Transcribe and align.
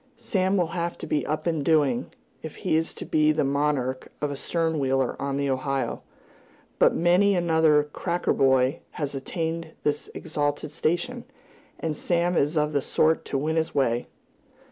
Sam 0.17 0.57
will 0.57 0.69
have 0.73 0.97
to 0.97 1.05
be 1.05 1.27
up 1.27 1.45
and 1.45 1.63
doing, 1.63 2.11
if 2.41 2.55
he 2.55 2.75
is 2.75 2.95
to 2.95 3.05
be 3.05 3.31
the 3.31 3.43
monarch 3.43 4.11
of 4.19 4.31
a 4.31 4.35
stern 4.35 4.79
wheeler 4.79 5.15
on 5.21 5.37
the 5.37 5.47
Ohio; 5.47 6.01
but 6.79 6.95
many 6.95 7.35
another 7.35 7.83
"cracker" 7.93 8.33
boy 8.33 8.79
has 8.93 9.13
attained 9.13 9.73
this 9.83 10.09
exalted 10.15 10.71
station, 10.71 11.25
and 11.79 11.95
Sam 11.95 12.35
is 12.35 12.57
of 12.57 12.73
the 12.73 12.81
sort 12.81 13.25
to 13.25 13.37
win 13.37 13.57
his 13.57 13.75
way. 13.75 14.07